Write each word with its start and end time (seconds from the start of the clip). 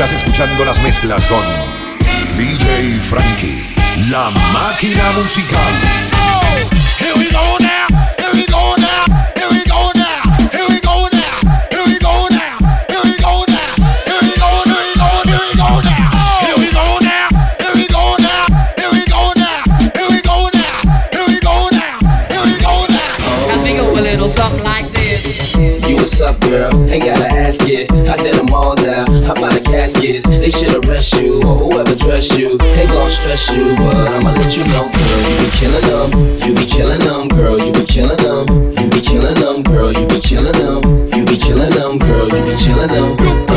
Estás 0.00 0.12
escuchando 0.12 0.64
las 0.64 0.80
mezclas 0.80 1.26
con 1.26 1.44
DJ 2.36 3.00
Frankie, 3.00 3.74
la 4.08 4.30
máquina 4.30 5.10
musical. 5.10 5.58
Here 7.00 7.14
we 7.16 7.28
go 7.32 7.56
now, 7.58 7.88
here 8.16 8.30
we 8.32 8.46
go 8.46 8.76
now. 8.76 8.88
Something 24.36 24.62
like 24.62 24.86
this. 24.90 25.56
You 25.56 25.96
what's 25.96 26.20
up, 26.20 26.38
girl? 26.40 26.70
Ain't 26.90 27.04
gotta 27.04 27.26
ask 27.26 27.60
it. 27.62 27.90
Dress 32.18 32.38
you. 32.38 32.58
They 32.58 32.86
gon' 32.86 33.10
stress 33.10 33.50
you, 33.50 33.76
but 33.76 33.94
I'ma 33.94 34.32
let 34.32 34.56
you 34.56 34.64
know, 34.64 34.90
girl. 34.90 35.20
You 35.30 35.38
be 35.38 35.50
killing 35.56 35.86
them. 35.86 36.10
You 36.46 36.54
be 36.54 36.66
killing 36.66 36.98
them, 36.98 37.28
girl. 37.28 37.58
You 37.58 37.72
be 37.72 37.84
killing 37.84 38.16
them. 38.16 38.46
You 38.76 38.88
be 38.90 39.00
killing 39.00 39.34
them, 39.34 39.62
girl. 39.62 39.92
You 39.92 40.06
be 40.06 40.20
killing 40.20 40.52
them. 40.52 40.82
You 41.14 41.24
be 41.24 41.36
killing 41.36 41.70
them, 41.70 41.98
girl. 41.98 42.28
You 42.28 42.42
be 42.44 42.64
killing 42.64 42.88
them. 42.88 43.47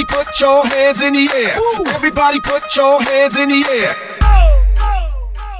Everybody 0.00 0.24
put 0.24 0.40
your 0.40 0.64
hands 0.64 1.00
in 1.02 1.12
the 1.12 1.28
air. 1.28 1.60
Everybody 1.92 2.40
put 2.40 2.74
your 2.74 3.02
hands 3.02 3.36
in 3.36 3.50
the 3.50 3.60
air. 3.68 3.92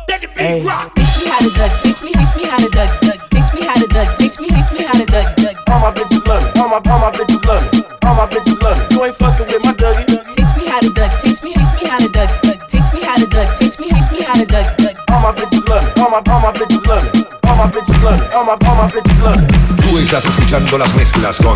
Let 0.09 0.23
the 0.23 0.29
beat 0.33 0.65
rock. 0.65 0.97
Teach 0.97 1.13
me 1.21 1.29
how 1.29 1.45
to 1.45 1.51
duck, 1.53 1.73
teach 1.85 2.01
me, 2.01 2.13
teach 2.17 2.33
me 2.41 2.49
how 2.49 2.57
to 2.57 2.71
duck, 2.73 3.01
duck. 3.05 3.21
Teach 3.29 3.53
me 3.53 3.61
how 3.69 3.77
to 3.77 3.87
duck, 3.93 4.17
teach 4.17 4.41
me, 4.41 4.49
teach 4.49 4.73
me 4.73 4.81
how 4.89 4.97
to 4.97 5.05
duck, 5.05 5.37
duck. 5.37 5.57
All 5.69 5.81
my 5.85 5.93
bitches 5.93 6.25
love 6.25 6.41
me. 6.41 6.57
All 6.57 6.69
my, 6.73 6.81
all 6.81 6.99
my 7.05 7.11
bitches 7.13 7.45
love 7.45 7.69
me. 7.69 7.85
All 8.01 8.15
my 8.17 8.27
bitches 8.33 8.63
love 8.65 8.79
me. 8.81 8.97
You 8.97 9.05
ain't 9.05 9.17
fucking 9.17 9.45
with 9.45 9.61
my 9.63 9.75
Dougie. 9.77 10.09
Teach 10.33 10.57
me 10.57 10.65
how 10.73 10.81
to 10.81 10.89
duck, 10.89 11.21
teach 11.21 11.43
me, 11.43 11.53
teach 11.53 11.73
me 11.77 11.85
how 11.85 11.99
to 12.01 12.09
duck, 12.09 12.31
duck. 12.41 12.67
Teach 12.67 12.89
me 12.97 13.05
how 13.05 13.17
to 13.21 13.27
duck, 13.29 13.59
teach 13.61 13.77
me, 13.79 13.93
teach 13.93 14.09
me 14.09 14.25
how 14.25 14.41
to 14.41 14.47
duck, 14.47 14.77
duck. 14.81 14.97
All 15.13 15.21
my 15.21 15.37
bitches 15.37 15.69
love 15.69 15.85
me. 15.85 15.93
All 16.00 16.09
my, 16.09 16.25
all 16.33 16.41
my 16.41 16.53
bitches 16.56 16.81
love 16.89 17.05
me. 17.12 17.29
All 17.45 17.56
my 17.61 17.69
bitches 17.69 18.03
love 18.03 18.17
me. 18.17 18.27
All 18.33 18.45
my, 18.49 18.56
all 18.56 18.77
my 18.81 18.89
bitches 18.89 19.21
love 19.21 19.37
me. 19.37 19.80
Estás 20.12 20.25
escuchando 20.25 20.76
las 20.76 20.93
mezclas 20.97 21.37
con 21.37 21.54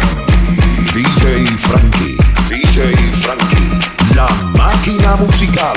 DJ 0.95 1.45
Frankie, 1.59 2.17
DJ 2.49 2.95
Frankie, 3.13 4.15
la 4.15 4.29
máquina 4.57 5.17
musical. 5.17 5.75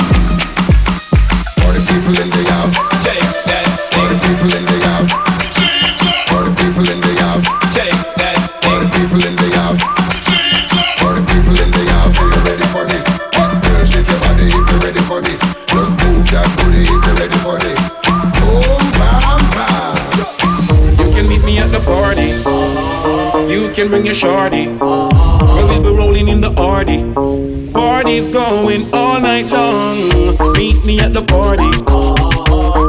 Me 30.87 30.99
at 31.03 31.11
the 31.11 31.21
party. 31.27 31.67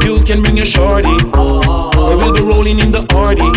You 0.07 0.23
can 0.23 0.41
bring 0.41 0.57
your 0.57 0.71
shorty. 0.71 1.11
We 1.11 2.15
will 2.15 2.31
be 2.31 2.47
rolling 2.47 2.79
in 2.79 2.95
the 2.95 3.03
party. 3.11 3.51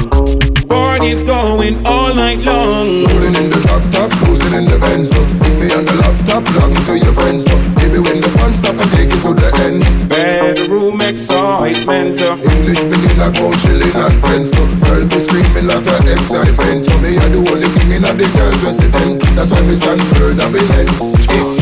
Party's 0.66 1.24
going 1.24 1.85
all 1.85 2.09
night 2.16 2.40
long. 2.41 3.06
Rolling 3.06 3.38
in 3.38 3.47
the 3.53 3.62
top 3.69 3.85
top, 3.94 4.09
cruising 4.18 4.57
in 4.57 4.66
the 4.66 4.81
Benz. 4.81 5.13
Put 5.13 5.53
me 5.62 5.69
on 5.78 5.85
the 5.85 5.94
laptop, 5.94 6.41
long 6.57 6.74
to 6.74 6.97
your 6.97 7.13
friends. 7.13 7.46
So 7.46 7.53
baby, 7.78 8.02
when 8.02 8.18
the 8.18 8.34
fun 8.41 8.52
stop, 8.57 8.81
I 8.81 8.90
take 8.97 9.13
it 9.13 9.22
to 9.22 9.31
the 9.38 9.50
end. 9.62 9.85
Bedroom 10.09 11.02
excitement. 11.06 12.18
English 12.25 12.81
like 13.22 13.38
bone 13.38 13.53
chilling 13.62 13.94
at. 13.94 14.41
So 14.50 14.66
girl 14.90 15.06
be 15.06 15.19
screaming 15.22 15.69
like 15.69 15.85
a 15.85 15.97
excitement. 16.18 16.90
Me 17.06 17.13
I 17.13 17.29
the 17.29 17.46
only 17.46 17.69
king 17.78 17.94
in 17.94 18.02
the 18.02 18.25
girls 18.34 18.58
resident. 18.66 19.22
That's 19.38 19.53
why 19.53 19.62
me 19.69 19.78
stand 19.78 20.02
firm 20.18 20.41
and 20.41 20.50
be 20.50 20.66
lent. 20.66 21.61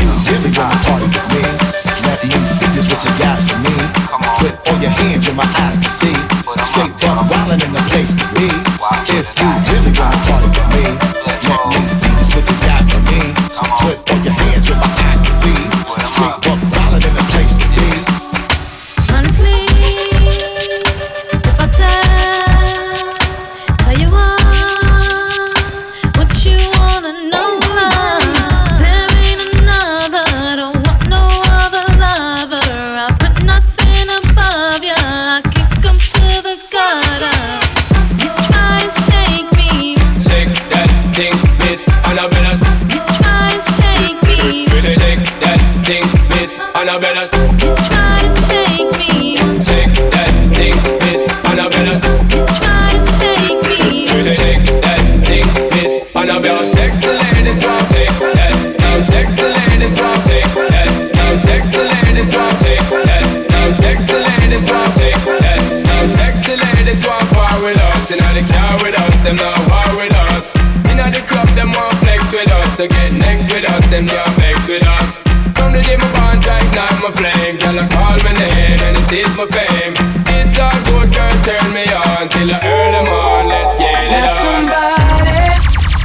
Them 69.29 69.37
not 69.37 69.59
war 69.69 69.89
with 70.01 70.15
us. 70.33 70.49
Inna 70.89 71.05
the 71.13 71.21
club, 71.29 71.47
them 71.53 71.69
want 71.77 71.93
flex 72.01 72.23
with 72.33 72.49
us. 72.49 72.69
To 72.77 72.87
get 72.87 73.13
next 73.13 73.45
with 73.53 73.69
us, 73.69 73.85
them 73.93 74.05
not 74.05 74.25
vex 74.41 74.57
with 74.67 74.81
us. 74.81 75.21
From 75.53 75.73
the 75.73 75.81
day 75.85 75.97
my 75.97 76.09
bond 76.17 76.41
ignite 76.41 76.97
my 76.97 77.11
flame, 77.13 77.57
girl 77.61 77.77
I 77.77 77.85
call 77.93 78.17
my 78.25 78.33
name 78.41 78.79
and 78.81 78.97
it 78.97 79.11
is 79.21 79.29
my 79.37 79.45
fame. 79.53 79.93
It's 80.33 80.57
all 80.57 80.73
good, 80.89 81.13
girl, 81.13 81.35
turn 81.45 81.67
me 81.77 81.85
on 81.93 82.25
till 82.33 82.49
I 82.49 82.57
earn 82.57 82.91
them 82.97 83.05
on. 83.05 83.45
Let's 83.53 83.77
get 83.77 84.01
it 84.01 84.09
That 84.17 84.33
on. 84.33 84.41
somebody, 84.41 85.45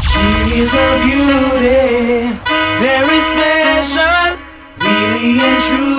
she's 0.04 0.72
a 0.76 0.88
beauty, 1.08 2.28
very 2.84 3.20
special, 3.32 4.36
really 4.84 5.40
and 5.40 5.62
truly. 5.64 5.93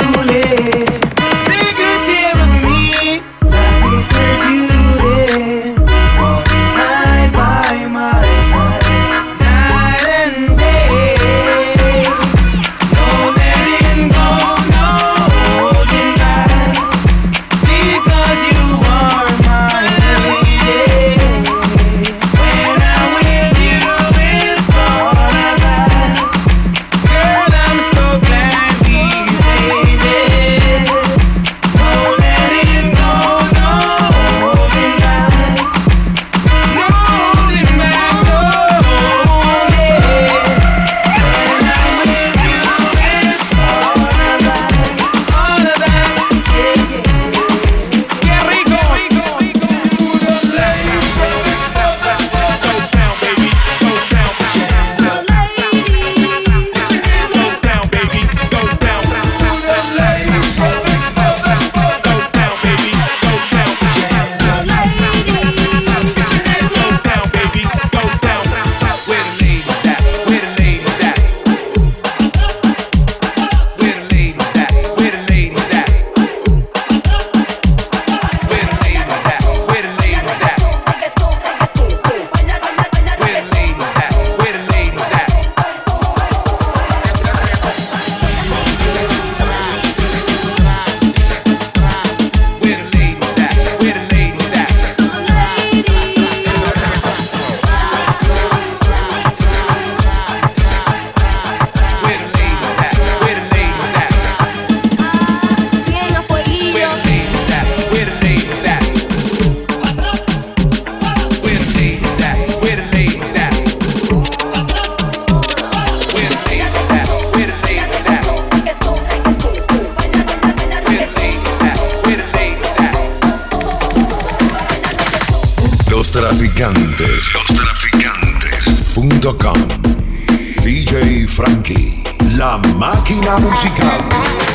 La 132.46 132.60
máquina 132.78 133.38
musical. 133.38 134.55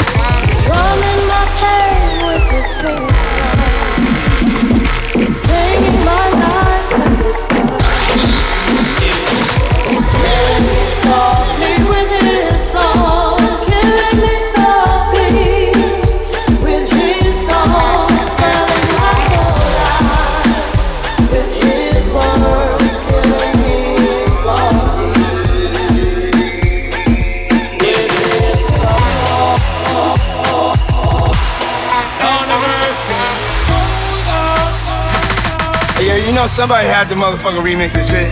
know 36.41 36.47
somebody 36.47 36.89
had 36.89 37.07
the 37.07 37.15
motherfucking 37.15 37.61
remix 37.61 37.95
and 37.97 38.07
shit. 38.09 38.31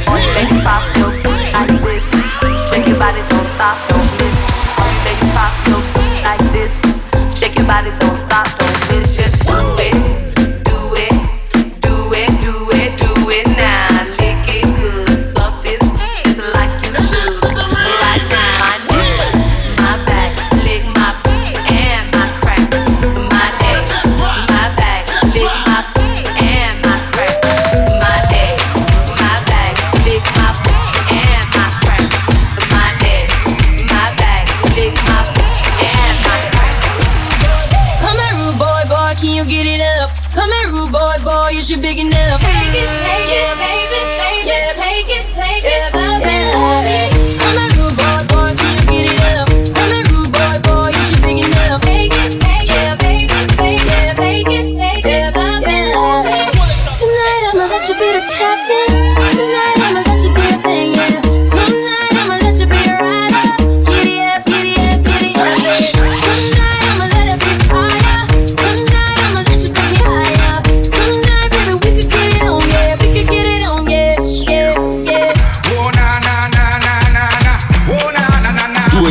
Shake 2.71 2.87
your 2.89 2.99
body, 2.99 3.21
don't 3.29 3.47
stop, 3.49 3.77
don't 3.89 4.09
miss. 4.19 4.39
Shake 7.39 7.55
your 7.57 7.67
body, 7.67 7.91
don't 8.01 8.17
stop, 8.17 8.47
don't 8.59 8.99
miss. 8.99 9.15
Just 9.15 9.47
do 9.47 9.53
it. 9.79 10.08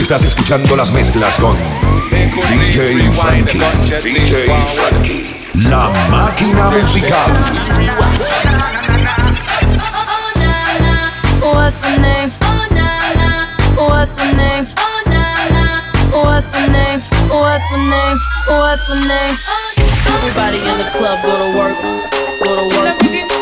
Estás 0.08 0.24
escuchando 0.24 0.74
las 0.78 0.90
mezclas 0.94 1.36
con 1.36 1.54
DJ 2.10 3.12
Frankie. 3.12 3.60
DJ 4.02 4.48
Frankie. 4.66 5.36
La 5.68 5.90
máquina 6.10 6.70
musical. 6.70 7.30
Everybody 20.08 20.58
in 20.58 20.78
the 20.78 20.90
club. 20.98 21.22
Go 21.22 21.38
to 21.38 21.58
work. 21.58 23.37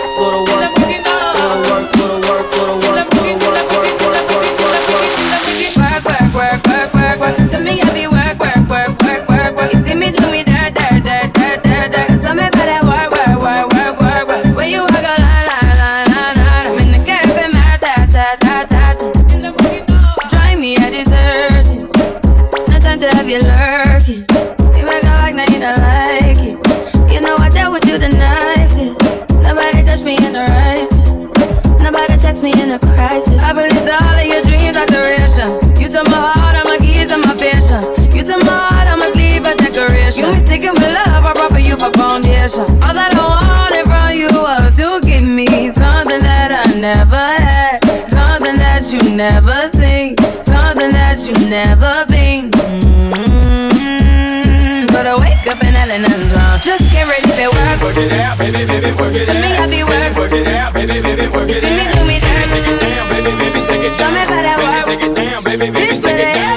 rolling 55.96 56.12
and 56.12 56.30
drown. 56.32 56.60
Just 56.62 56.92
get 56.92 57.08
ready 57.08 57.30
for 57.30 57.56
work. 57.56 57.82
Work 57.82 57.98
it 57.98 58.12
out, 58.12 58.38
baby, 58.38 58.66
baby, 58.66 58.92
work 58.96 59.16
it 59.16 59.30
out. 59.30 59.36
To 59.36 59.42
me, 59.42 59.56
I 59.56 59.68
be 59.68 59.84
work. 59.84 60.16
Work 60.18 60.32
it 60.32 60.48
out, 60.48 60.74
baby, 60.74 61.02
baby, 61.02 61.28
work 61.28 61.50
it 61.50 61.64
out. 61.64 61.70
You 61.70 61.70
see 61.70 61.76
me 61.76 61.86
do 61.94 62.06
me 62.06 62.20
dirt. 62.20 62.50
Take 62.52 62.68
it 62.68 62.80
down, 62.80 63.10
baby, 63.10 63.32
baby, 63.38 63.60
take 63.68 63.84
it 63.84 63.98
down. 63.98 64.00
Tell 64.00 64.12
me 64.12 64.24
about 64.24 64.44
that 64.44 64.58
work. 64.60 64.86
Take 64.86 65.02
it 65.02 65.16
down, 65.16 65.44
baby, 65.44 65.72
baby, 65.72 66.02
take 66.02 66.20
it 66.20 66.34
down. 66.34 66.56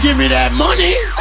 Give 0.00 0.16
me 0.16 0.28
that 0.28 0.52
money. 0.52 1.17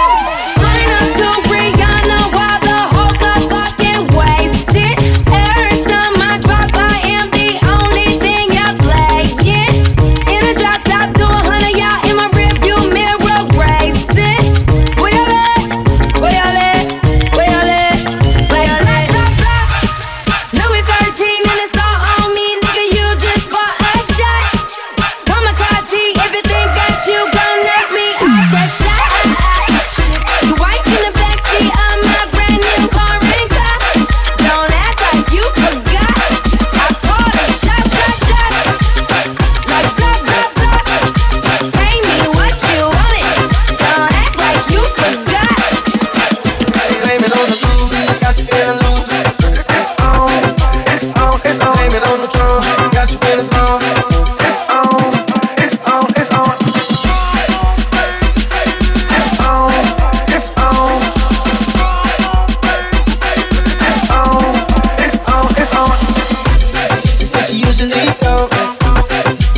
really 67.90 68.12
don't. 68.20 68.50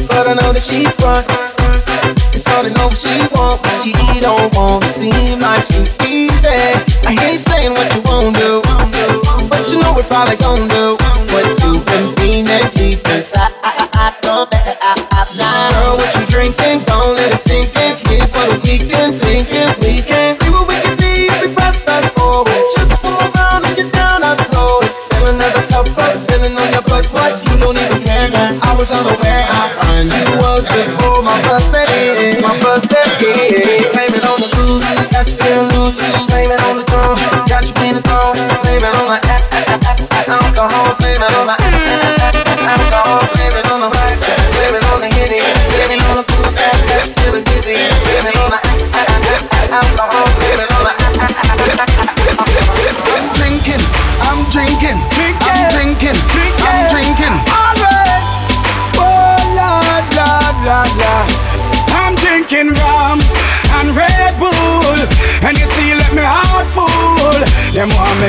But 0.08 0.28
I 0.28 0.34
know 0.34 0.54
that 0.54 0.62
she 0.62 0.86
front. 0.86 1.26
It's 2.34 2.46
hard 2.48 2.68
to 2.68 2.74
know 2.74 2.88
what 2.88 2.98
she 2.98 3.16
want, 3.34 3.62
but 3.62 3.74
she 3.82 3.94
don't 4.22 4.54
want. 4.56 4.86
It 4.86 4.94
seem 4.94 5.40
like 5.40 5.64
she 5.64 5.82
easy. 6.06 6.50
I 7.06 7.18
ain't 7.22 7.40
saying 7.40 7.74
what 7.74 7.90
you 7.94 8.02
won't 8.06 8.36
do, 8.38 8.62
but 9.50 9.72
you 9.72 9.82
know 9.82 9.98
it 9.98 10.06
probably 10.06 10.38
gon' 10.38 10.68
do. 10.68 11.19
Was 28.80 28.92
unaware 28.92 29.20
how 29.20 29.20
fine 29.20 29.29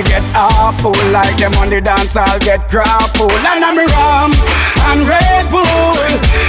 me 0.03 0.09
get 0.09 0.25
awful, 0.35 0.97
like 1.13 1.37
them 1.37 1.53
on 1.61 1.69
the 1.69 1.81
dance, 1.81 2.17
I'll 2.17 2.39
get 2.41 2.69
grappled. 2.69 3.33
And 3.33 3.61
I'm 3.65 3.77
rum 3.77 4.33
and 4.89 5.05
Red 5.05 5.45
Bull, 5.53 6.01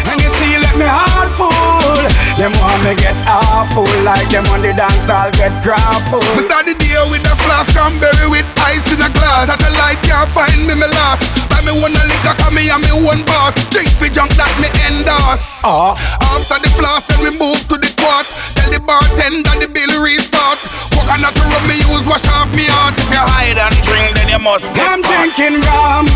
and 0.07 0.17
you 0.21 0.29
see, 0.29 0.55
let 0.55 0.75
me 0.79 0.87
heart 0.87 1.31
full. 1.35 1.99
Them 2.39 2.53
want 2.63 2.79
me 2.83 2.95
get 2.95 3.17
awful, 3.27 3.87
like 4.07 4.29
them 4.31 4.45
on 4.55 4.61
the 4.61 4.71
dance, 4.71 5.09
I'll 5.09 5.31
get 5.35 5.51
grappled. 5.63 6.23
Me 6.37 6.47
start 6.47 6.65
the 6.65 6.75
day 6.75 6.95
with 7.11 7.23
flask 7.61 7.77
cranberry 7.77 8.27
with 8.29 8.47
ice 8.65 8.89
in 8.93 9.01
a 9.01 9.09
glass. 9.13 9.45
Satellite 9.45 10.01
can't 10.01 10.29
find 10.29 10.65
me, 10.65 10.73
me 10.73 10.87
lost. 10.87 11.29
Buy 11.49 11.61
me 11.61 11.73
one 11.77 11.93
a 11.93 12.03
liquor, 12.09 12.33
cause 12.41 12.53
me 12.53 12.69
and 12.69 12.81
me 12.81 12.93
one 13.05 13.21
boss. 13.25 13.53
Drink 13.69 13.89
for 14.01 14.09
junk 14.09 14.33
that 14.33 14.49
me 14.57 14.69
endorse. 14.89 15.61
Oh. 15.63 15.93
After 16.33 16.57
the 16.57 16.69
flask, 16.73 17.05
then 17.13 17.21
we 17.21 17.31
move 17.37 17.61
to 17.69 17.77
the 17.77 17.91
quart. 18.01 18.25
Tell 18.57 18.69
the 18.71 18.81
bartender 18.81 19.53
the 19.61 19.69
bill 19.69 19.93
restart. 20.01 20.57
Coconut 20.89 21.37
rum 21.37 21.63
me 21.69 21.77
use, 21.85 22.05
wash 22.09 22.25
off 22.33 22.49
me 22.57 22.65
heart. 22.65 22.97
If 22.97 23.13
you 23.13 23.21
hide 23.21 23.59
and 23.61 23.75
drink, 23.85 24.09
then 24.17 24.29
you 24.33 24.41
must 24.41 24.65
get 24.73 24.89
I'm 24.89 25.05
drinking 25.05 25.61
rum 25.61 26.09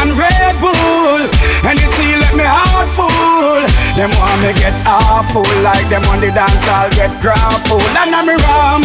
and 0.00 0.12
Red 0.16 0.54
Bull, 0.60 1.22
and 1.64 1.76
you 1.80 1.88
see, 1.88 2.12
let 2.16 2.34
me 2.36 2.44
heart 2.44 2.88
full. 2.92 3.62
Them 3.96 4.12
want 4.20 4.38
me 4.44 4.52
get 4.60 4.76
awful, 4.84 5.46
like 5.64 5.88
them 5.88 6.04
on 6.12 6.20
the 6.20 6.28
dance, 6.28 6.68
I'll 6.68 6.92
get 6.92 7.12
grappled. 7.24 7.84
And 7.96 8.12
I'm 8.12 8.28
rum 8.28 8.75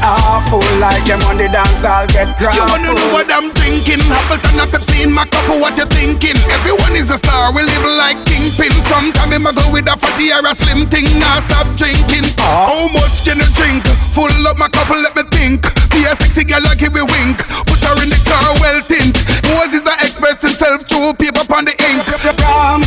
awful, 0.00 0.64
like 0.80 1.04
them 1.04 1.20
on 1.28 1.36
the 1.36 1.48
dance, 1.52 1.84
I'll 1.84 2.08
get 2.08 2.32
grappled. 2.38 2.56
You 2.56 2.66
wanna 2.72 2.96
know 2.96 3.08
what 3.12 3.28
I'm 3.28 3.52
drinking? 3.52 4.00
Appleton 4.08 4.56
and 4.56 4.70
Pepsi 4.72 5.04
in 5.04 5.12
my 5.12 5.28
cup, 5.28 5.48
what 5.60 5.76
you 5.76 5.84
thinking? 5.92 6.38
Everyone 6.62 6.96
is 6.96 7.12
a 7.12 7.18
star, 7.18 7.52
we 7.52 7.60
live 7.62 7.86
like 8.00 8.20
kingpin. 8.24 8.72
Sometimes 8.86 9.44
I 9.44 9.52
go 9.52 9.64
with 9.72 9.90
a 9.90 9.96
fatty 9.96 10.32
or 10.32 10.44
a 10.46 10.54
slim 10.54 10.88
thing, 10.88 11.08
now 11.18 11.42
stop 11.50 11.68
drinking. 11.76 12.24
How 12.40 12.88
much 12.94 13.24
can 13.26 13.36
you 13.36 13.48
drink? 13.52 13.84
Full 14.16 14.32
up 14.48 14.56
my 14.56 14.68
cup, 14.68 14.88
let 14.92 15.16
me 15.16 15.24
think. 15.32 15.64
Be 15.92 16.04
a 16.08 16.16
sexy 16.16 16.44
girl, 16.44 16.62
like 16.64 16.78
give 16.78 16.92
me 16.92 17.02
wink. 17.02 17.40
Put 17.68 17.80
her 17.84 17.96
in 18.00 18.08
the 18.08 18.20
car, 18.28 18.52
well 18.60 18.80
tint. 18.88 19.16
Moses 19.52 19.84
a 19.84 19.94
express 20.04 20.40
himself 20.40 20.88
through 20.88 21.12
paper 21.20 21.44
on 21.52 21.64
the 21.64 21.74
ink. 21.76 22.04
rum 22.40 22.80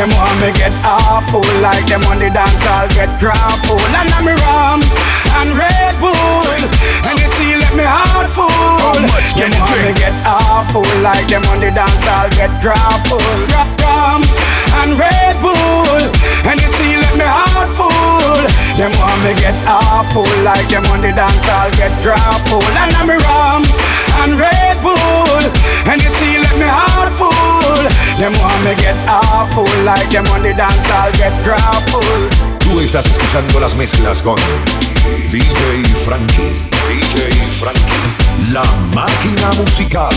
Them 0.00 0.08
want 0.16 0.40
me 0.40 0.48
get 0.56 0.72
awful, 0.80 1.44
like 1.60 1.84
them 1.84 2.00
on 2.08 2.16
the 2.24 2.32
dance, 2.32 2.64
I'll 2.64 2.88
get 2.88 3.12
grappled. 3.20 3.84
And 3.84 4.08
I'm 4.08 4.24
rum 4.32 4.80
and 5.36 5.52
Red 5.52 5.92
Bull, 6.00 6.48
and 7.04 7.20
you 7.20 7.28
see, 7.28 7.52
let 7.60 7.76
me 7.76 7.84
heart 7.84 8.32
full. 8.32 8.48
How 8.48 8.96
much 8.96 9.36
can 9.36 9.52
them 9.52 9.52
you 9.52 9.60
want 9.60 9.76
me 9.84 9.92
get 10.00 10.16
awful, 10.24 10.88
like 11.04 11.28
them 11.28 11.44
on 11.52 11.60
the 11.60 11.68
dance, 11.68 12.08
I'll 12.08 12.32
get 12.32 12.48
grappled. 12.64 13.20
Rum 13.52 14.24
and 14.80 14.96
Red 14.96 15.36
Bull, 15.44 16.00
and 16.48 16.56
you 16.56 16.70
see, 16.72 16.96
let 16.96 17.20
me 17.20 17.28
heart 17.28 17.68
full. 17.76 18.40
Them 18.80 18.96
want 18.96 19.20
me 19.20 19.36
get 19.36 19.52
awful, 19.68 20.24
like 20.40 20.64
them 20.72 20.88
on 20.96 21.04
the 21.04 21.12
dance, 21.12 21.44
I'll 21.44 21.68
get 21.76 21.92
grappled. 22.00 22.64
And 22.64 22.88
I'm 22.96 23.12
a 23.12 23.20
rum 23.20 23.68
them 30.10 30.26
on 30.28 30.42
the 30.42 30.52
dance, 30.54 30.90
I'll 30.90 31.12
get 31.12 31.32
grappled. 31.44 32.04
Tú 32.58 32.80
estás 32.80 33.06
escuchando 33.06 33.60
las 33.60 33.74
mezclas 33.76 34.22
con 34.22 34.36
DJ 35.30 35.84
Frankie. 36.04 36.52
DJ 36.88 37.32
Frankie. 37.60 38.52
La 38.52 38.64
máquina 38.94 39.50
musical. 39.56 40.10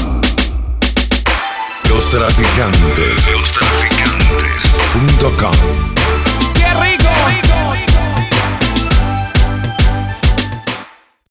Los 1.89 2.09
traficantes. 2.09 3.27
Los 3.31 3.51
traficantes. 3.51 4.63
Punto 4.93 5.31
com. 5.37 5.53